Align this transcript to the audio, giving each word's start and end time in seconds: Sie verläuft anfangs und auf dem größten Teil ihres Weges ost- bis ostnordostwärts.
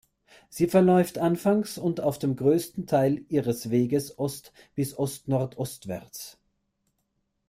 Sie 0.49 0.65
verläuft 0.65 1.19
anfangs 1.19 1.77
und 1.77 2.01
auf 2.01 2.17
dem 2.17 2.35
größten 2.35 2.87
Teil 2.87 3.23
ihres 3.29 3.69
Weges 3.69 4.17
ost- 4.17 4.51
bis 4.73 4.97
ostnordostwärts. 4.97 6.39